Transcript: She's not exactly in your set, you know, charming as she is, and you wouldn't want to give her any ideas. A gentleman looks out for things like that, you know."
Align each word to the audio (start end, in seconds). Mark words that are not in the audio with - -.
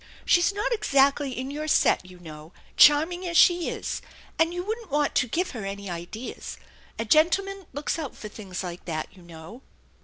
She's 0.25 0.51
not 0.51 0.73
exactly 0.73 1.37
in 1.37 1.51
your 1.51 1.67
set, 1.67 2.03
you 2.07 2.17
know, 2.19 2.53
charming 2.75 3.27
as 3.27 3.37
she 3.37 3.69
is, 3.69 4.01
and 4.39 4.51
you 4.51 4.63
wouldn't 4.63 4.89
want 4.89 5.13
to 5.13 5.27
give 5.27 5.51
her 5.51 5.63
any 5.63 5.91
ideas. 5.91 6.57
A 6.97 7.05
gentleman 7.05 7.67
looks 7.71 7.99
out 7.99 8.15
for 8.15 8.27
things 8.27 8.63
like 8.63 8.85
that, 8.85 9.09
you 9.15 9.21
know." 9.21 9.61